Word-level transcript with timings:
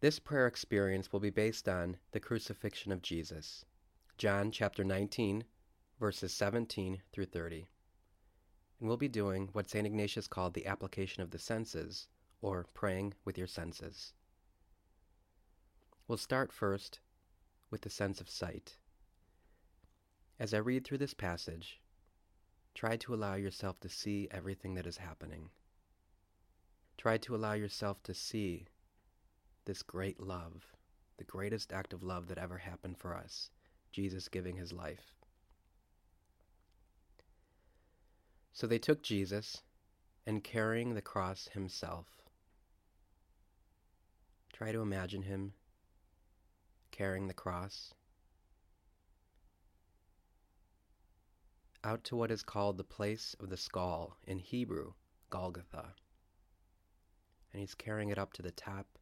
This 0.00 0.18
prayer 0.18 0.46
experience 0.46 1.12
will 1.12 1.20
be 1.20 1.28
based 1.28 1.68
on 1.68 1.98
the 2.12 2.20
crucifixion 2.20 2.90
of 2.90 3.02
Jesus. 3.02 3.66
John 4.16 4.50
chapter 4.50 4.82
19, 4.82 5.44
verses 5.98 6.32
17 6.32 7.02
through 7.12 7.26
30. 7.26 7.68
And 8.78 8.88
we'll 8.88 8.96
be 8.96 9.08
doing 9.08 9.50
what 9.52 9.68
St. 9.68 9.86
Ignatius 9.86 10.26
called 10.26 10.54
the 10.54 10.64
application 10.64 11.22
of 11.22 11.32
the 11.32 11.38
senses, 11.38 12.08
or 12.40 12.66
praying 12.72 13.12
with 13.26 13.36
your 13.36 13.46
senses. 13.46 14.14
We'll 16.08 16.16
start 16.16 16.50
first 16.50 17.00
with 17.70 17.82
the 17.82 17.90
sense 17.90 18.22
of 18.22 18.30
sight. 18.30 18.78
As 20.38 20.54
I 20.54 20.58
read 20.58 20.86
through 20.86 20.98
this 20.98 21.12
passage, 21.12 21.78
try 22.74 22.96
to 22.96 23.12
allow 23.12 23.34
yourself 23.34 23.78
to 23.80 23.90
see 23.90 24.28
everything 24.30 24.72
that 24.76 24.86
is 24.86 24.96
happening. 24.96 25.50
Try 26.96 27.18
to 27.18 27.36
allow 27.36 27.52
yourself 27.52 28.02
to 28.04 28.14
see 28.14 28.66
this 29.70 29.82
great 29.84 30.18
love, 30.18 30.66
the 31.16 31.22
greatest 31.22 31.72
act 31.72 31.92
of 31.92 32.02
love 32.02 32.26
that 32.26 32.38
ever 32.38 32.58
happened 32.58 32.98
for 32.98 33.14
us, 33.14 33.50
Jesus 33.92 34.26
giving 34.26 34.56
his 34.56 34.72
life. 34.72 35.14
So 38.52 38.66
they 38.66 38.80
took 38.80 39.00
Jesus 39.00 39.62
and 40.26 40.42
carrying 40.42 40.94
the 40.94 41.00
cross 41.00 41.48
himself. 41.52 42.08
Try 44.52 44.72
to 44.72 44.82
imagine 44.82 45.22
him 45.22 45.52
carrying 46.90 47.28
the 47.28 47.32
cross 47.32 47.94
out 51.84 52.02
to 52.02 52.16
what 52.16 52.32
is 52.32 52.42
called 52.42 52.76
the 52.76 52.82
place 52.82 53.36
of 53.38 53.50
the 53.50 53.56
skull, 53.56 54.16
in 54.26 54.40
Hebrew, 54.40 54.94
Golgotha. 55.30 55.94
And 57.52 57.60
he's 57.60 57.76
carrying 57.76 58.08
it 58.08 58.18
up 58.18 58.32
to 58.32 58.42
the 58.42 58.50
top 58.50 58.98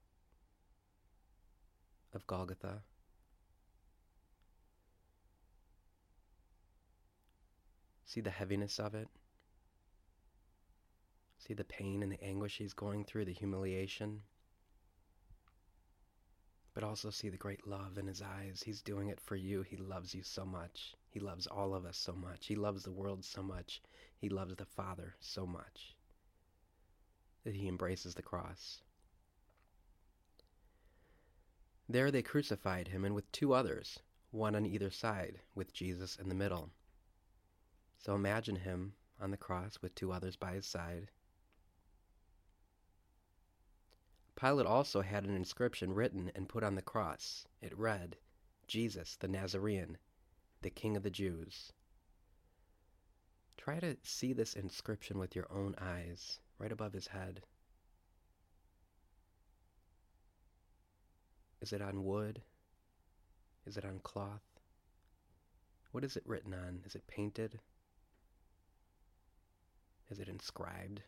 of 2.15 2.27
Golgotha. 2.27 2.83
See 8.05 8.20
the 8.20 8.31
heaviness 8.31 8.78
of 8.78 8.95
it. 8.95 9.09
See 11.39 11.55
the 11.55 11.64
pain 11.64 12.03
and 12.03 12.11
the 12.11 12.23
anguish 12.23 12.56
he's 12.59 12.73
going 12.73 13.05
through, 13.05 13.27
the 13.27 13.33
humiliation. 13.33 14.23
But 16.75 16.84
also 16.84 17.11
see 17.11 17.29
the 17.29 17.36
great 17.36 17.67
love 17.67 17.98
in 17.98 18.06
his 18.06 18.23
eyes. 18.23 18.62
He's 18.64 18.83
doing 18.83 19.09
it 19.09 19.20
for 19.20 19.36
you. 19.36 19.62
He 19.62 19.77
loves 19.77 20.14
you 20.14 20.23
so 20.23 20.45
much. 20.45 20.95
He 21.11 21.20
loves 21.20 21.47
all 21.47 21.75
of 21.75 21.84
us 21.84 21.97
so 21.97 22.12
much. 22.12 22.47
He 22.47 22.55
loves 22.55 22.83
the 22.83 22.92
world 22.92 23.25
so 23.25 23.42
much. 23.42 23.83
He 24.17 24.29
loves 24.29 24.56
the 24.56 24.64
Father 24.64 25.14
so 25.20 25.47
much 25.47 25.97
that 27.45 27.55
he 27.55 27.69
embraces 27.69 28.14
the 28.14 28.23
cross. 28.23 28.83
There 31.89 32.11
they 32.11 32.22
crucified 32.22 32.89
him, 32.89 33.05
and 33.05 33.14
with 33.14 33.33
two 33.33 33.55
others, 33.55 33.98
one 34.31 34.55
on 34.55 34.67
either 34.67 34.91
side, 34.91 35.41
with 35.55 35.72
Jesus 35.72 36.17
in 36.17 36.28
the 36.28 36.34
middle. 36.34 36.70
So 37.97 38.14
imagine 38.14 38.56
him 38.56 38.92
on 39.20 39.30
the 39.30 39.36
cross 39.36 39.78
with 39.80 39.95
two 39.95 40.12
others 40.12 40.36
by 40.36 40.53
his 40.53 40.67
side. 40.67 41.11
Pilate 44.36 44.67
also 44.67 45.00
had 45.00 45.25
an 45.25 45.34
inscription 45.34 45.92
written 45.92 46.30
and 46.34 46.48
put 46.48 46.62
on 46.62 46.77
the 46.77 46.83
cross. 46.83 47.47
It 47.61 47.77
read, 47.77 48.17
Jesus 48.69 49.17
the 49.17 49.27
Nazarene, 49.27 49.98
the 50.62 50.70
King 50.70 50.97
of 50.97 51.02
the 51.02 51.11
Jews. 51.11 51.73
Try 53.56 53.80
to 53.80 53.97
see 54.02 54.33
this 54.33 54.55
inscription 54.55 55.19
with 55.19 55.34
your 55.34 55.50
own 55.50 55.75
eyes, 55.78 56.39
right 56.58 56.70
above 56.70 56.92
his 56.92 57.08
head. 57.08 57.42
Is 61.61 61.73
it 61.73 61.83
on 61.83 62.05
wood? 62.05 62.42
Is 63.67 63.77
it 63.77 63.84
on 63.84 64.01
cloth? 64.03 64.42
What 65.92 66.05
is 66.05 66.17
it 66.17 66.27
written 66.27 66.55
on? 66.55 66.81
Is 66.84 66.95
it 66.95 67.06
painted? 67.06 67.61
Is 70.11 70.19
it 70.20 70.29
inscribed? 70.29 71.02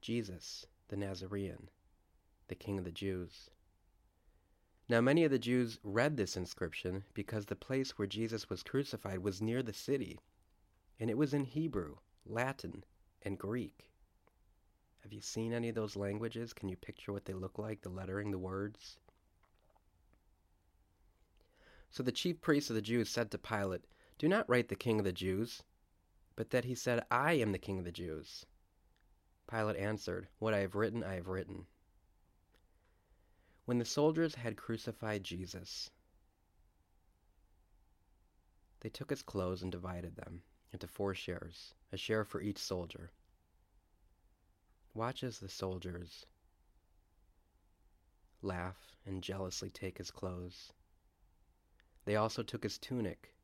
Jesus, 0.00 0.66
the 0.88 0.96
Nazarene, 0.96 1.70
the 2.48 2.54
King 2.54 2.78
of 2.78 2.84
the 2.84 2.90
Jews. 2.90 3.50
Now, 4.88 5.00
many 5.00 5.24
of 5.24 5.30
the 5.30 5.38
Jews 5.38 5.78
read 5.84 6.16
this 6.16 6.36
inscription 6.36 7.04
because 7.14 7.46
the 7.46 7.56
place 7.56 7.96
where 7.96 8.08
Jesus 8.08 8.50
was 8.50 8.62
crucified 8.62 9.20
was 9.20 9.40
near 9.40 9.62
the 9.62 9.72
city, 9.72 10.18
and 10.98 11.08
it 11.08 11.16
was 11.16 11.32
in 11.32 11.44
Hebrew, 11.44 11.96
Latin, 12.26 12.84
and 13.22 13.38
Greek. 13.38 13.91
Have 15.02 15.12
you 15.12 15.20
seen 15.20 15.52
any 15.52 15.68
of 15.68 15.74
those 15.74 15.96
languages? 15.96 16.52
Can 16.52 16.68
you 16.68 16.76
picture 16.76 17.12
what 17.12 17.24
they 17.24 17.32
look 17.32 17.58
like, 17.58 17.82
the 17.82 17.88
lettering, 17.88 18.30
the 18.30 18.38
words? 18.38 18.98
So 21.90 22.02
the 22.02 22.12
chief 22.12 22.40
priests 22.40 22.70
of 22.70 22.76
the 22.76 22.82
Jews 22.82 23.10
said 23.10 23.30
to 23.30 23.38
Pilate, 23.38 23.84
Do 24.18 24.28
not 24.28 24.48
write 24.48 24.68
the 24.68 24.76
king 24.76 24.98
of 24.98 25.04
the 25.04 25.12
Jews, 25.12 25.62
but 26.36 26.50
that 26.50 26.64
he 26.64 26.74
said, 26.74 27.04
I 27.10 27.32
am 27.34 27.52
the 27.52 27.58
king 27.58 27.78
of 27.78 27.84
the 27.84 27.92
Jews. 27.92 28.46
Pilate 29.48 29.76
answered, 29.76 30.28
What 30.38 30.54
I 30.54 30.60
have 30.60 30.74
written, 30.74 31.02
I 31.02 31.16
have 31.16 31.28
written. 31.28 31.66
When 33.64 33.78
the 33.78 33.84
soldiers 33.84 34.36
had 34.36 34.56
crucified 34.56 35.24
Jesus, 35.24 35.90
they 38.80 38.88
took 38.88 39.10
his 39.10 39.22
clothes 39.22 39.62
and 39.62 39.70
divided 39.70 40.16
them 40.16 40.42
into 40.72 40.86
four 40.86 41.14
shares, 41.14 41.74
a 41.92 41.96
share 41.96 42.24
for 42.24 42.40
each 42.40 42.58
soldier. 42.58 43.10
Watch 44.94 45.24
as 45.24 45.38
the 45.38 45.48
soldiers 45.48 46.26
laugh 48.42 48.94
and 49.06 49.22
jealously 49.22 49.70
take 49.70 49.96
his 49.98 50.10
clothes. 50.10 50.72
They 52.04 52.16
also 52.16 52.42
took 52.42 52.62
his 52.62 52.78
tunic, 52.78 53.34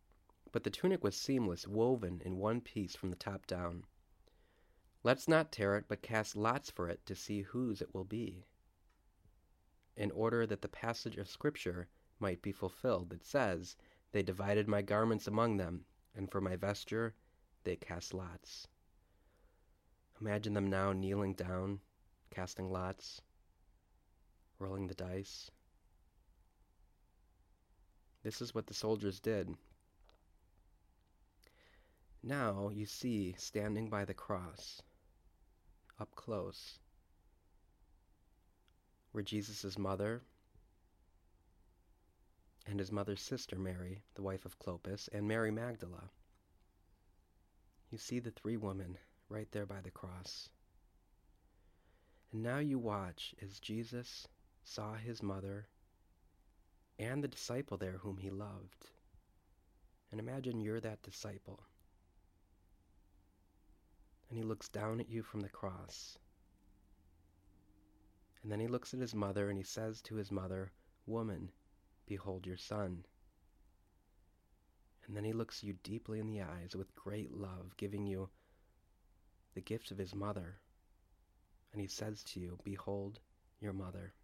but 0.52 0.64
the 0.64 0.70
tunic 0.70 1.02
was 1.02 1.16
seamless, 1.16 1.66
woven 1.66 2.20
in 2.22 2.36
one 2.36 2.60
piece 2.60 2.94
from 2.94 3.10
the 3.10 3.16
top 3.16 3.46
down. 3.46 3.86
Let's 5.02 5.26
not 5.26 5.50
tear 5.52 5.76
it, 5.76 5.86
but 5.88 6.02
cast 6.02 6.36
lots 6.36 6.70
for 6.70 6.88
it 6.88 7.06
to 7.06 7.14
see 7.14 7.42
whose 7.42 7.80
it 7.80 7.94
will 7.94 8.04
be. 8.04 8.44
In 9.96 10.10
order 10.10 10.46
that 10.46 10.60
the 10.60 10.68
passage 10.68 11.16
of 11.16 11.30
Scripture 11.30 11.88
might 12.18 12.42
be 12.42 12.52
fulfilled, 12.52 13.12
it 13.12 13.24
says, 13.24 13.76
They 14.12 14.22
divided 14.22 14.68
my 14.68 14.82
garments 14.82 15.26
among 15.26 15.56
them, 15.56 15.86
and 16.14 16.30
for 16.30 16.40
my 16.40 16.56
vesture 16.56 17.14
they 17.64 17.76
cast 17.76 18.12
lots. 18.12 18.68
Imagine 20.20 20.54
them 20.54 20.66
now 20.66 20.92
kneeling 20.92 21.34
down, 21.34 21.80
casting 22.30 22.72
lots, 22.72 23.20
rolling 24.58 24.88
the 24.88 24.94
dice. 24.94 25.50
This 28.24 28.40
is 28.40 28.54
what 28.54 28.66
the 28.66 28.74
soldiers 28.74 29.20
did. 29.20 29.54
Now 32.22 32.68
you 32.68 32.84
see, 32.84 33.36
standing 33.38 33.88
by 33.88 34.04
the 34.04 34.14
cross, 34.14 34.82
up 36.00 36.14
close, 36.16 36.80
were 39.12 39.22
Jesus' 39.22 39.78
mother 39.78 40.22
and 42.66 42.78
his 42.78 42.92
mother's 42.92 43.22
sister 43.22 43.56
Mary, 43.56 44.02
the 44.14 44.22
wife 44.22 44.44
of 44.44 44.58
Clopas, 44.58 45.08
and 45.12 45.26
Mary 45.26 45.50
Magdala. 45.50 46.10
You 47.90 47.98
see 47.98 48.18
the 48.18 48.30
three 48.30 48.56
women 48.56 48.98
right 49.28 49.50
there 49.52 49.66
by 49.66 49.80
the 49.82 49.90
cross. 49.90 50.48
And 52.32 52.42
now 52.42 52.58
you 52.58 52.78
watch 52.78 53.34
as 53.42 53.60
Jesus 53.60 54.26
saw 54.64 54.94
his 54.94 55.22
mother 55.22 55.66
and 56.98 57.22
the 57.22 57.28
disciple 57.28 57.76
there 57.76 57.98
whom 57.98 58.16
he 58.16 58.30
loved. 58.30 58.90
And 60.10 60.20
imagine 60.20 60.60
you're 60.60 60.80
that 60.80 61.02
disciple. 61.02 61.60
And 64.28 64.38
he 64.38 64.44
looks 64.44 64.68
down 64.68 65.00
at 65.00 65.08
you 65.08 65.22
from 65.22 65.40
the 65.40 65.48
cross. 65.48 66.18
And 68.42 68.52
then 68.52 68.60
he 68.60 68.66
looks 68.66 68.94
at 68.94 69.00
his 69.00 69.14
mother 69.14 69.48
and 69.48 69.58
he 69.58 69.64
says 69.64 70.00
to 70.02 70.16
his 70.16 70.30
mother, 70.30 70.72
Woman, 71.06 71.50
behold 72.06 72.46
your 72.46 72.56
son. 72.56 73.04
And 75.06 75.16
then 75.16 75.24
he 75.24 75.32
looks 75.32 75.62
you 75.62 75.74
deeply 75.82 76.20
in 76.20 76.26
the 76.26 76.42
eyes 76.42 76.76
with 76.76 76.94
great 76.94 77.32
love, 77.32 77.74
giving 77.78 78.06
you 78.06 78.28
the 79.58 79.62
gift 79.62 79.90
of 79.90 79.98
his 79.98 80.14
mother. 80.14 80.60
And 81.72 81.80
he 81.80 81.88
says 81.88 82.22
to 82.22 82.38
you, 82.38 82.60
Behold 82.62 83.18
your 83.58 83.72
mother. 83.72 84.14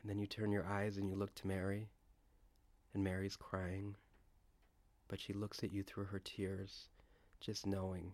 And 0.00 0.08
then 0.08 0.20
you 0.20 0.28
turn 0.28 0.52
your 0.52 0.64
eyes 0.64 0.96
and 0.96 1.08
you 1.08 1.16
look 1.16 1.34
to 1.34 1.48
Mary, 1.48 1.90
and 2.94 3.02
Mary's 3.02 3.34
crying, 3.34 3.96
but 5.08 5.18
she 5.18 5.32
looks 5.32 5.64
at 5.64 5.72
you 5.72 5.82
through 5.82 6.04
her 6.04 6.20
tears, 6.20 6.88
just 7.40 7.66
knowing 7.66 8.12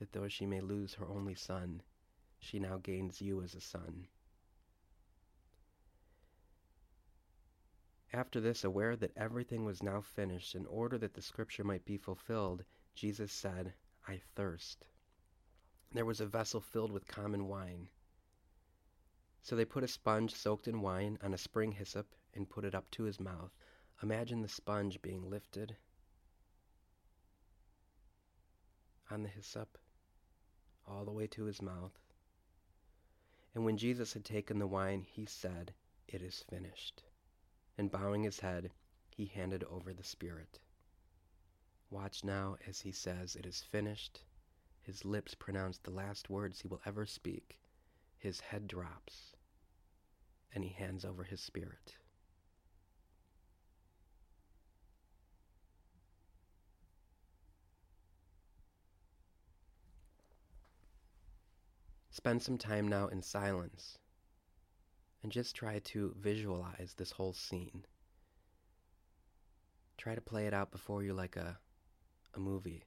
that 0.00 0.10
though 0.10 0.26
she 0.26 0.44
may 0.44 0.60
lose 0.60 0.94
her 0.94 1.08
only 1.08 1.36
son, 1.36 1.80
she 2.40 2.58
now 2.58 2.78
gains 2.82 3.22
you 3.22 3.40
as 3.44 3.54
a 3.54 3.60
son. 3.60 4.08
After 8.12 8.40
this, 8.40 8.64
aware 8.64 8.96
that 8.96 9.16
everything 9.16 9.64
was 9.64 9.84
now 9.84 10.00
finished, 10.00 10.56
in 10.56 10.66
order 10.66 10.98
that 10.98 11.14
the 11.14 11.22
scripture 11.22 11.62
might 11.62 11.84
be 11.84 11.96
fulfilled, 11.96 12.64
Jesus 12.96 13.30
said, 13.32 13.72
I 14.10 14.20
thirst. 14.34 14.86
There 15.92 16.04
was 16.04 16.20
a 16.20 16.26
vessel 16.26 16.60
filled 16.60 16.90
with 16.90 17.06
common 17.06 17.46
wine. 17.46 17.90
So 19.40 19.54
they 19.54 19.64
put 19.64 19.84
a 19.84 19.88
sponge 19.88 20.34
soaked 20.34 20.66
in 20.66 20.80
wine 20.80 21.16
on 21.22 21.32
a 21.32 21.38
spring 21.38 21.70
hyssop 21.70 22.12
and 22.34 22.50
put 22.50 22.64
it 22.64 22.74
up 22.74 22.90
to 22.90 23.04
his 23.04 23.20
mouth. 23.20 23.52
Imagine 24.02 24.42
the 24.42 24.48
sponge 24.48 25.00
being 25.00 25.30
lifted 25.30 25.76
on 29.12 29.22
the 29.22 29.28
hyssop 29.28 29.78
all 30.88 31.04
the 31.04 31.12
way 31.12 31.28
to 31.28 31.44
his 31.44 31.62
mouth. 31.62 31.96
And 33.54 33.64
when 33.64 33.76
Jesus 33.76 34.12
had 34.12 34.24
taken 34.24 34.58
the 34.58 34.66
wine, 34.66 35.02
he 35.02 35.24
said, 35.24 35.72
It 36.08 36.20
is 36.20 36.42
finished. 36.50 37.04
And 37.78 37.92
bowing 37.92 38.24
his 38.24 38.40
head, 38.40 38.72
he 39.08 39.26
handed 39.26 39.62
over 39.62 39.94
the 39.94 40.02
Spirit. 40.02 40.58
Watch 41.90 42.22
now 42.22 42.56
as 42.68 42.80
he 42.80 42.92
says, 42.92 43.34
It 43.34 43.44
is 43.44 43.62
finished. 43.62 44.20
His 44.80 45.04
lips 45.04 45.34
pronounce 45.34 45.78
the 45.78 45.90
last 45.90 46.30
words 46.30 46.60
he 46.60 46.68
will 46.68 46.80
ever 46.86 47.04
speak. 47.04 47.58
His 48.16 48.40
head 48.40 48.68
drops, 48.68 49.34
and 50.54 50.62
he 50.62 50.70
hands 50.70 51.04
over 51.04 51.24
his 51.24 51.40
spirit. 51.40 51.96
Spend 62.10 62.42
some 62.42 62.58
time 62.58 62.86
now 62.86 63.08
in 63.08 63.22
silence 63.22 63.98
and 65.22 65.32
just 65.32 65.56
try 65.56 65.78
to 65.78 66.14
visualize 66.18 66.94
this 66.96 67.12
whole 67.12 67.32
scene. 67.32 67.84
Try 69.96 70.14
to 70.14 70.20
play 70.20 70.46
it 70.46 70.54
out 70.54 70.70
before 70.70 71.02
you 71.02 71.14
like 71.14 71.36
a, 71.36 71.58
a 72.34 72.40
movie. 72.40 72.84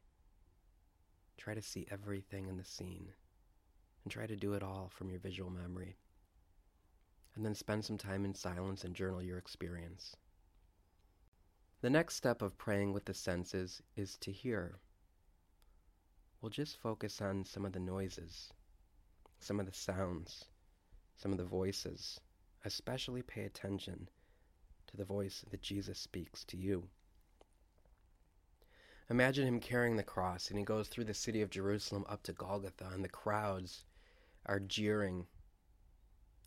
Try 1.38 1.54
to 1.54 1.62
see 1.62 1.88
everything 1.92 2.48
in 2.48 2.58
the 2.58 2.64
scene 2.64 3.14
and 4.04 4.12
try 4.12 4.26
to 4.28 4.36
do 4.36 4.54
it 4.54 4.64
all 4.64 4.90
from 4.94 5.10
your 5.10 5.20
visual 5.20 5.50
memory. 5.50 5.98
And 7.36 7.46
then 7.46 7.56
spend 7.56 7.84
some 7.84 7.98
time 7.98 8.26
in 8.26 8.36
silence 8.36 8.84
and 8.84 8.96
journal 8.96 9.22
your 9.22 9.38
experience. 9.38 10.16
The 11.82 11.90
next 11.90 12.16
step 12.16 12.42
of 12.42 12.58
praying 12.58 12.94
with 12.94 13.06
the 13.06 13.14
senses 13.14 13.82
is 13.96 14.18
to 14.20 14.32
hear. 14.32 14.80
We'll 16.42 16.50
just 16.50 16.78
focus 16.78 17.22
on 17.22 17.46
some 17.46 17.66
of 17.66 17.74
the 17.74 17.80
noises, 17.80 18.54
some 19.40 19.60
of 19.60 19.66
the 19.66 19.74
sounds, 19.74 20.46
some 21.18 21.32
of 21.32 21.38
the 21.38 21.44
voices. 21.44 22.20
Especially 22.66 23.22
pay 23.22 23.44
attention 23.44 24.08
to 24.88 24.96
the 24.96 25.04
voice 25.04 25.44
that 25.52 25.62
Jesus 25.62 26.00
speaks 26.00 26.46
to 26.46 26.56
you. 26.56 26.88
Imagine 29.14 29.48
him 29.48 29.60
carrying 29.60 29.96
the 29.96 30.02
cross, 30.02 30.50
and 30.50 30.58
he 30.58 30.66
goes 30.66 30.88
through 30.88 31.04
the 31.04 31.14
city 31.14 31.44
of 31.44 31.52
Jerusalem 31.52 32.04
up 32.10 32.24
to 32.24 32.34
Golgotha, 32.34 32.90
and 32.92 33.04
the 33.04 33.08
crowds 33.08 33.86
are 34.48 34.60
jeering. 34.60 35.28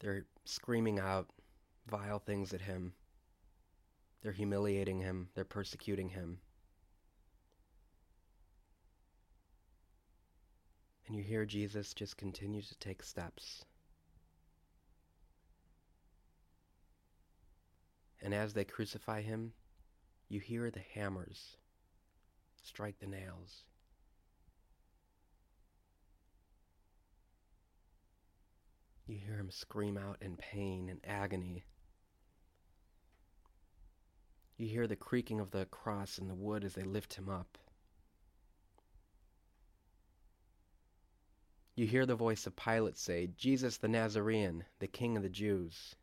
They're 0.01 0.27
screaming 0.45 0.99
out 0.99 1.29
vile 1.87 2.19
things 2.19 2.53
at 2.53 2.63
him. 2.63 2.93
They're 4.21 4.33
humiliating 4.33 4.99
him. 4.99 5.29
They're 5.37 5.45
persecuting 5.45 6.09
him. 6.09 6.41
And 11.07 11.15
you 11.15 11.23
hear 11.23 11.47
Jesus 11.47 11.95
just 11.95 12.17
continue 12.17 12.63
to 12.63 12.79
take 12.79 13.05
steps. 13.05 13.65
And 18.21 18.35
as 18.35 18.55
they 18.55 18.65
crucify 18.65 19.23
him, 19.23 19.53
you 20.29 20.41
hear 20.41 20.69
the 20.73 20.83
hammers 20.95 21.59
strike 22.67 22.99
the 22.99 23.07
nails. 23.07 23.63
You 29.07 29.19
hear 29.19 29.37
him 29.37 29.51
scream 29.51 29.97
out 29.97 30.17
in 30.21 30.37
pain 30.37 30.89
and 30.89 31.01
agony. 31.07 31.65
You 34.57 34.67
hear 34.67 34.89
the 34.89 34.97
creaking 34.97 35.39
of 35.39 35.53
the 35.53 35.67
cross 35.67 36.19
in 36.19 36.27
the 36.27 36.35
wood 36.35 36.65
as 36.65 36.75
they 36.75 36.83
lift 36.83 37.15
him 37.15 37.29
up. 37.29 37.57
You 41.77 41.87
hear 41.87 42.05
the 42.05 42.17
voice 42.17 42.47
of 42.47 42.57
Pilate 42.57 42.99
say, 42.99 43.29
Jesus 43.37 43.77
the 43.77 43.87
Nazarene, 43.87 44.65
the 44.81 44.89
King 44.89 45.17
of 45.17 45.23
the 45.23 45.29
Jews. 45.29 45.95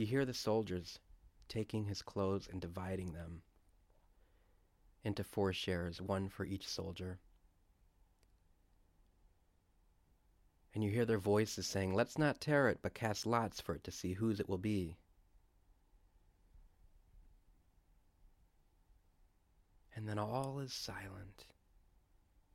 You 0.00 0.06
hear 0.06 0.24
the 0.24 0.32
soldiers 0.32 0.98
taking 1.46 1.84
his 1.84 2.00
clothes 2.00 2.48
and 2.50 2.58
dividing 2.58 3.12
them 3.12 3.42
into 5.04 5.22
four 5.22 5.52
shares, 5.52 6.00
one 6.00 6.30
for 6.30 6.46
each 6.46 6.66
soldier. 6.66 7.18
And 10.72 10.82
you 10.82 10.90
hear 10.90 11.04
their 11.04 11.18
voices 11.18 11.66
saying, 11.66 11.92
Let's 11.92 12.16
not 12.16 12.40
tear 12.40 12.70
it, 12.70 12.78
but 12.80 12.94
cast 12.94 13.26
lots 13.26 13.60
for 13.60 13.74
it 13.74 13.84
to 13.84 13.90
see 13.90 14.14
whose 14.14 14.40
it 14.40 14.48
will 14.48 14.56
be. 14.56 14.96
And 19.94 20.08
then 20.08 20.18
all 20.18 20.60
is 20.60 20.72
silent 20.72 21.44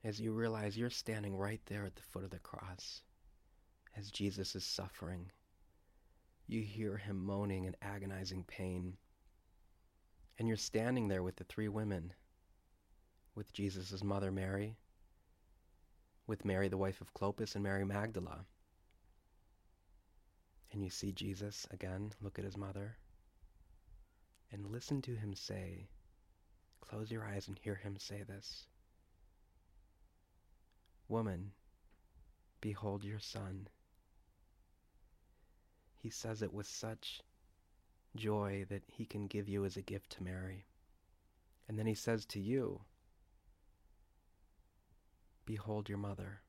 as 0.03 0.19
you 0.19 0.33
realize 0.33 0.75
you're 0.75 0.89
standing 0.89 1.37
right 1.37 1.61
there 1.67 1.85
at 1.85 1.95
the 1.95 2.01
foot 2.01 2.23
of 2.23 2.31
the 2.31 2.39
cross 2.39 3.03
as 3.95 4.09
Jesus 4.09 4.55
is 4.55 4.65
suffering 4.65 5.29
you 6.47 6.61
hear 6.61 6.97
him 6.97 7.25
moaning 7.25 7.65
in 7.65 7.75
agonizing 7.81 8.43
pain. 8.43 8.97
And 10.37 10.47
you're 10.47 10.57
standing 10.57 11.07
there 11.07 11.23
with 11.23 11.37
the 11.37 11.43
three 11.43 11.69
women, 11.69 12.13
with 13.33 13.53
Jesus' 13.53 14.03
mother 14.03 14.31
Mary, 14.31 14.77
with 16.27 16.45
Mary, 16.45 16.67
the 16.67 16.77
wife 16.77 17.01
of 17.01 17.13
Clopas, 17.13 17.55
and 17.55 17.63
Mary 17.63 17.85
Magdala. 17.85 18.45
And 20.71 20.83
you 20.83 20.89
see 20.89 21.11
Jesus 21.11 21.65
again, 21.71 22.11
look 22.21 22.37
at 22.37 22.45
his 22.45 22.57
mother, 22.57 22.97
and 24.51 24.71
listen 24.71 25.01
to 25.03 25.15
him 25.15 25.33
say, 25.33 25.87
close 26.81 27.11
your 27.11 27.25
eyes 27.25 27.47
and 27.47 27.57
hear 27.57 27.75
him 27.75 27.97
say 27.97 28.23
this 28.23 28.67
Woman, 31.07 31.51
behold 32.61 33.03
your 33.03 33.19
son 33.19 33.67
he 36.05 36.11
says 36.11 36.43
it 36.43 36.53
with 36.53 36.67
such 36.67 37.19
joy 38.15 38.63
that 38.69 38.83
he 38.85 39.07
can 39.07 39.25
give 39.25 39.49
you 39.49 39.65
as 39.65 39.75
a 39.75 39.81
gift 39.81 40.11
to 40.11 40.23
Mary. 40.23 40.67
And 41.67 41.79
then 41.79 41.87
he 41.87 41.95
says 41.95 42.27
to 42.27 42.39
you, 42.39 42.81
Behold 45.47 45.89
your 45.89 45.97
mother. 45.97 46.41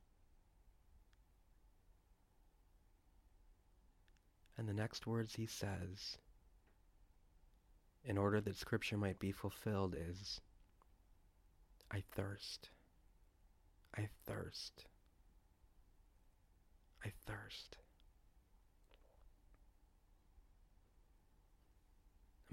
And 4.59 4.69
the 4.69 4.75
next 4.75 5.07
words 5.07 5.37
he 5.37 5.47
says, 5.47 6.19
in 8.05 8.19
order 8.19 8.43
that 8.43 8.57
Scripture 8.57 8.99
might 8.99 9.19
be 9.19 9.33
fulfilled, 9.33 9.97
is, 9.99 10.39
I 11.91 12.03
thirst. 12.15 12.69
I 13.97 14.11
thirst. 14.27 14.85
I 17.03 17.11
thirst. 17.25 17.79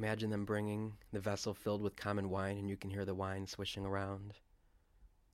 Imagine 0.04 0.32
them 0.32 0.44
bringing 0.44 0.98
the 1.14 1.20
vessel 1.22 1.54
filled 1.54 1.82
with 1.82 1.96
common 1.96 2.30
wine, 2.30 2.58
and 2.58 2.70
you 2.70 2.76
can 2.76 2.90
hear 2.90 3.06
the 3.06 3.16
wine 3.16 3.48
swishing 3.48 3.86
around. 3.86 4.34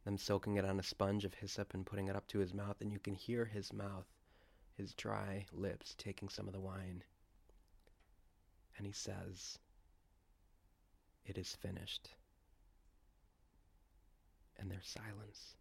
Them 0.05 0.15
soaking 0.15 0.57
it 0.57 0.63
on 0.63 0.79
a 0.79 0.83
sponge 0.83 1.25
of 1.25 1.33
hyssop 1.33 1.73
and 1.73 1.83
putting 1.83 2.07
it 2.07 2.15
up 2.15 2.27
to 2.27 2.37
his 2.37 2.53
mouth, 2.53 2.79
and 2.79 2.91
you 2.91 2.99
can 2.99 3.15
hear 3.15 3.45
his 3.45 3.73
mouth, 3.73 4.05
his 4.77 4.93
dry 4.93 5.47
lips, 5.51 5.95
taking 5.97 6.29
some 6.29 6.45
of 6.45 6.53
the 6.53 6.59
wine. 6.59 7.03
And 8.77 8.85
he 8.85 8.93
says, 8.93 9.57
It 11.25 11.39
is 11.39 11.55
finished. 11.55 12.11
And 14.59 14.69
there's 14.69 14.87
silence. 14.87 15.55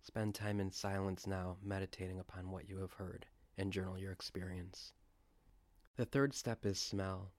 Spend 0.00 0.34
time 0.34 0.60
in 0.60 0.70
silence 0.70 1.26
now, 1.26 1.58
meditating 1.62 2.20
upon 2.20 2.50
what 2.50 2.70
you 2.70 2.78
have 2.78 2.94
heard, 2.94 3.26
and 3.58 3.70
journal 3.70 3.98
your 3.98 4.12
experience. 4.12 4.94
The 5.96 6.04
third 6.04 6.34
step 6.34 6.66
is 6.66 6.80
smell. 6.80 7.30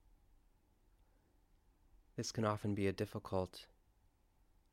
This 2.16 2.32
can 2.32 2.46
often 2.46 2.74
be 2.74 2.86
a 2.86 2.92
difficult 2.92 3.66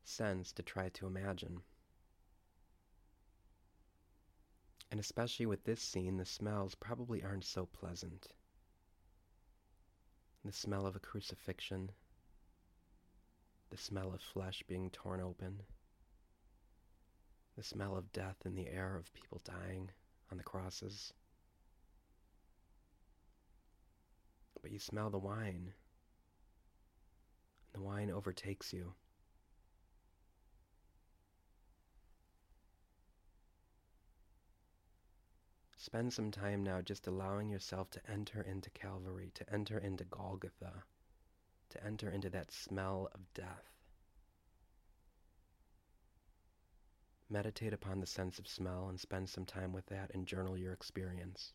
sense 0.04 0.52
to 0.52 0.62
try 0.62 0.88
to 0.90 1.06
imagine. 1.06 1.60
And 4.90 4.98
especially 4.98 5.44
with 5.44 5.64
this 5.64 5.82
scene, 5.82 6.16
the 6.16 6.24
smells 6.24 6.74
probably 6.74 7.22
aren't 7.22 7.44
so 7.44 7.66
pleasant. 7.66 8.28
The 10.46 10.52
smell 10.52 10.86
of 10.86 10.96
a 10.96 11.00
crucifixion, 11.00 11.90
the 13.68 13.76
smell 13.76 14.14
of 14.14 14.22
flesh 14.22 14.62
being 14.66 14.88
torn 14.90 15.20
open, 15.20 15.62
the 17.54 17.62
smell 17.62 17.96
of 17.96 18.12
death 18.12 18.46
in 18.46 18.54
the 18.54 18.68
air 18.68 18.96
of 18.96 19.12
people 19.12 19.42
dying 19.44 19.90
on 20.30 20.38
the 20.38 20.44
crosses. 20.44 21.12
But 24.64 24.72
you 24.72 24.78
smell 24.78 25.10
the 25.10 25.18
wine, 25.18 25.74
The 27.74 27.82
wine 27.82 28.10
overtakes 28.10 28.72
you. 28.72 28.94
Spend 35.76 36.14
some 36.14 36.30
time 36.30 36.62
now 36.62 36.80
just 36.80 37.06
allowing 37.06 37.50
yourself 37.50 37.90
to 37.90 38.10
enter 38.10 38.40
into 38.40 38.70
Calvary, 38.70 39.32
to 39.34 39.52
enter 39.52 39.76
into 39.76 40.04
Golgotha, 40.04 40.84
to 41.68 41.84
enter 41.84 42.08
into 42.08 42.30
that 42.30 42.50
smell 42.50 43.10
of 43.12 43.20
death. 43.34 43.70
Meditate 47.28 47.74
upon 47.74 48.00
the 48.00 48.06
sense 48.06 48.38
of 48.38 48.48
smell 48.48 48.88
and 48.88 48.98
spend 48.98 49.28
some 49.28 49.44
time 49.44 49.74
with 49.74 49.84
that 49.86 50.10
and 50.14 50.26
journal 50.26 50.56
your 50.56 50.72
experience. 50.72 51.52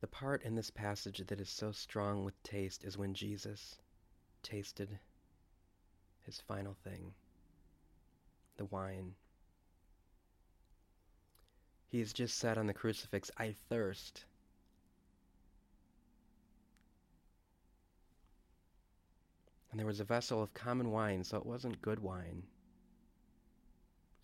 The 0.00 0.06
part 0.06 0.42
in 0.42 0.54
this 0.54 0.70
passage 0.70 1.22
that 1.26 1.40
is 1.40 1.48
so 1.48 1.72
strong 1.72 2.24
with 2.24 2.42
taste 2.42 2.84
is 2.84 2.98
when 2.98 3.14
Jesus 3.14 3.78
tasted 4.42 4.98
his 6.22 6.40
final 6.40 6.74
thing, 6.74 7.14
the 8.56 8.66
wine. 8.66 9.14
He 11.88 12.00
has 12.00 12.12
just 12.12 12.36
said 12.36 12.58
on 12.58 12.66
the 12.66 12.74
crucifix, 12.74 13.30
I 13.38 13.52
thirst. 13.68 14.24
And 19.70 19.78
there 19.78 19.86
was 19.86 20.00
a 20.00 20.04
vessel 20.04 20.42
of 20.42 20.52
common 20.52 20.90
wine, 20.90 21.24
so 21.24 21.38
it 21.38 21.46
wasn't 21.46 21.80
good 21.80 22.00
wine. 22.00 22.42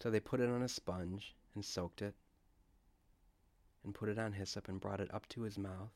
So 0.02 0.10
they 0.10 0.20
put 0.20 0.40
it 0.40 0.48
on 0.48 0.62
a 0.62 0.68
sponge 0.68 1.34
and 1.54 1.64
soaked 1.64 2.02
it, 2.02 2.14
and 3.84 3.94
put 3.94 4.08
it 4.08 4.18
on 4.18 4.32
hyssop 4.32 4.68
and 4.68 4.80
brought 4.80 5.00
it 5.00 5.12
up 5.12 5.28
to 5.30 5.42
his 5.42 5.58
mouth. 5.58 5.92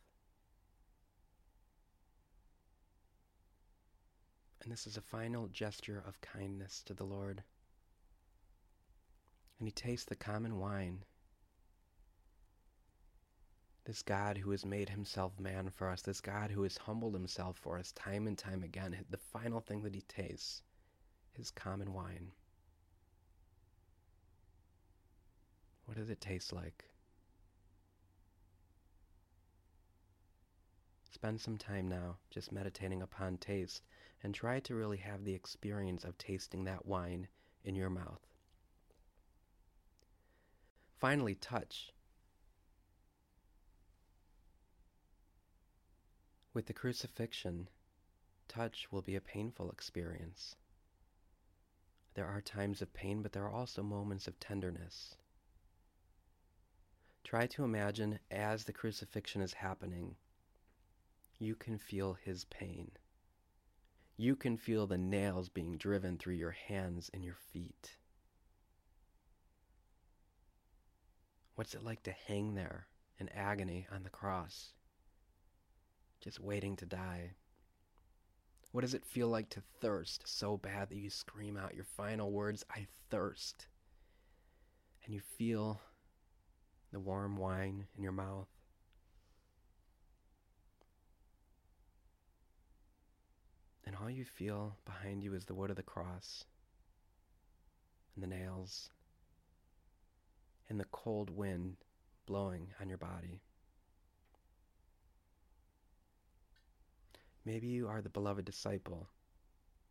And 4.63 4.73
this 4.73 4.87
is 4.87 4.97
a 4.97 5.01
final 5.01 5.47
gesture 5.47 6.03
of 6.07 6.21
kindness 6.21 6.83
to 6.87 6.95
the 6.95 7.05
Lord. 7.05 7.45
And 9.59 9.69
he 9.69 9.73
tastes 9.73 10.07
the 10.07 10.17
common 10.17 10.59
wine. 10.59 11.05
This 13.85 14.03
God 14.03 14.39
who 14.39 14.51
has 14.51 14.67
made 14.67 14.89
himself 14.89 15.39
man 15.39 15.71
for 15.71 15.89
us, 15.89 16.03
this 16.03 16.21
God 16.21 16.51
who 16.51 16.65
has 16.65 16.77
humbled 16.77 17.15
himself 17.15 17.57
for 17.57 17.79
us 17.79 17.93
time 17.93 18.27
and 18.27 18.37
time 18.37 18.65
again, 18.65 18.97
the 19.09 19.17
final 19.17 19.61
thing 19.61 19.83
that 19.83 19.95
he 19.95 20.03
tastes 20.09 20.63
is 21.39 21.53
common 21.53 21.93
wine. 21.93 22.33
What 25.85 25.97
does 25.97 26.11
it 26.11 26.21
taste 26.21 26.53
like? 26.53 26.85
Spend 31.17 31.41
some 31.41 31.57
time 31.57 31.89
now 31.89 32.19
just 32.29 32.53
meditating 32.53 33.01
upon 33.01 33.39
taste 33.39 33.83
and 34.23 34.35
try 34.35 34.61
to 34.61 34.75
really 34.75 34.99
have 34.99 35.25
the 35.25 35.33
experience 35.33 36.05
of 36.05 36.19
tasting 36.19 36.65
that 36.65 36.85
wine 36.85 37.27
in 37.65 37.75
your 37.75 37.89
mouth. 37.89 38.21
Finally, 40.99 41.37
touch. 41.37 41.91
With 46.53 46.67
the 46.67 46.75
crucifixion, 46.75 47.71
touch 48.47 48.93
will 48.93 49.01
be 49.01 49.17
a 49.17 49.21
painful 49.23 49.71
experience. 49.71 50.55
There 52.13 52.27
are 52.27 52.43
times 52.43 52.83
of 52.83 52.93
pain, 52.93 53.23
but 53.23 53.33
there 53.33 53.45
are 53.45 53.51
also 53.51 53.83
moments 53.83 54.29
of 54.29 54.39
tenderness. 54.39 55.17
Try 57.25 57.47
to 57.47 57.65
imagine 57.65 58.19
as 58.31 58.65
the 58.65 58.75
crucifixion 58.75 59.41
is 59.41 59.55
happening, 59.55 60.17
you 61.39 61.55
can 61.55 61.79
feel 61.79 62.15
his 62.25 62.45
pain. 62.45 62.91
You 64.17 64.37
can 64.37 64.57
feel 64.57 64.87
the 64.87 64.97
nails 64.97 65.49
being 65.49 65.77
driven 65.77 66.17
through 66.17 66.35
your 66.35 66.57
hands 66.69 67.11
and 67.13 67.23
your 67.23 67.37
feet. 67.53 67.99
What's 71.55 71.75
it 71.75 71.83
like 71.83 72.03
to 72.05 72.15
hang 72.27 72.55
there 72.55 72.87
in 73.19 73.29
agony 73.31 73.87
on 73.93 74.03
the 74.03 74.11
cross, 74.11 74.73
just 76.21 76.41
waiting 76.41 76.77
to 76.77 76.87
die? 76.87 77.33
What 78.73 78.83
does 78.83 78.95
it 78.95 79.05
feel 79.05 79.29
like 79.29 79.49
to 79.51 79.63
thirst 79.81 80.23
so 80.27 80.57
bad 80.57 80.91
that 80.91 80.99
you 80.99 81.09
scream 81.09 81.57
out 81.57 81.75
your 81.75 81.85
final 81.85 82.31
words, 82.31 82.65
I 82.71 82.87
thirst? 83.11 83.69
And 85.05 85.15
you 85.15 85.21
feel 85.21 85.81
the 86.93 87.01
warm 87.01 87.37
wine 87.37 87.87
in 87.97 88.03
your 88.03 88.13
mouth. 88.13 88.49
And 93.87 93.95
all 93.97 94.11
you 94.11 94.25
feel 94.25 94.77
behind 94.85 95.23
you 95.23 95.35
is 95.35 95.45
the 95.45 95.55
wood 95.55 95.71
of 95.71 95.77
the 95.77 95.83
cross, 95.83 96.45
and 98.15 98.23
the 98.23 98.27
nails, 98.27 98.91
and 100.69 100.81
the 100.81 100.87
cold 100.87 101.31
wind 101.31 101.77
blowing 102.27 102.69
on 102.81 102.89
your 102.89 102.99
body. 102.99 103.41
Maybe 107.45 107.69
you 107.69 107.87
are 107.87 108.03
the 108.03 108.09
beloved 108.09 108.45
disciple 108.45 109.09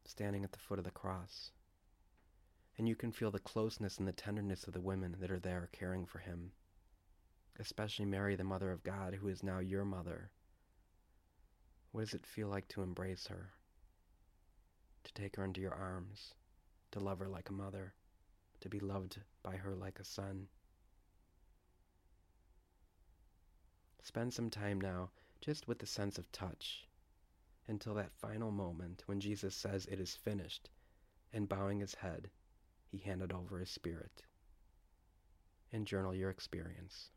standing 0.03 0.43
at 0.43 0.51
the 0.51 0.59
foot 0.59 0.77
of 0.77 0.85
the 0.85 0.91
cross, 0.91 1.51
and 2.77 2.87
you 2.87 2.95
can 2.95 3.13
feel 3.13 3.31
the 3.31 3.39
closeness 3.39 3.97
and 3.97 4.07
the 4.07 4.11
tenderness 4.11 4.67
of 4.67 4.73
the 4.73 4.81
women 4.81 5.15
that 5.21 5.31
are 5.31 5.39
there 5.39 5.69
caring 5.71 6.05
for 6.05 6.19
him 6.19 6.51
especially 7.59 8.05
Mary, 8.05 8.35
the 8.35 8.43
Mother 8.43 8.71
of 8.71 8.83
God, 8.83 9.15
who 9.15 9.27
is 9.27 9.43
now 9.43 9.59
your 9.59 9.85
mother. 9.85 10.29
What 11.91 12.01
does 12.01 12.13
it 12.13 12.25
feel 12.25 12.49
like 12.49 12.67
to 12.69 12.81
embrace 12.81 13.27
her? 13.27 13.51
Take 15.15 15.37
her 15.37 15.45
into 15.45 15.61
your 15.61 15.73
arms, 15.73 16.33
to 16.91 16.99
love 16.99 17.19
her 17.19 17.29
like 17.29 17.49
a 17.49 17.53
mother, 17.53 17.93
to 18.59 18.67
be 18.67 18.79
loved 18.79 19.17
by 19.41 19.55
her 19.55 19.73
like 19.73 19.99
a 19.99 20.03
son? 20.03 20.49
Spend 24.03 24.33
some 24.33 24.49
time 24.49 24.79
now 24.79 25.09
just 25.39 25.69
with 25.69 25.79
the 25.79 25.85
sense 25.87 26.17
of 26.17 26.31
touch 26.31 26.85
until 27.67 27.95
that 27.95 28.11
final 28.11 28.51
moment 28.51 29.03
when 29.05 29.21
Jesus 29.21 29.55
says 29.55 29.85
it 29.85 29.99
is 30.01 30.15
finished, 30.15 30.69
and 31.33 31.49
bowing 31.49 31.79
his 31.79 31.95
head, 31.95 32.29
he 32.91 32.97
handed 32.97 33.31
over 33.31 33.59
his 33.59 33.69
spirit. 33.69 34.21
And 35.71 35.87
journal 35.87 36.13
your 36.13 36.29
experience. 36.29 37.09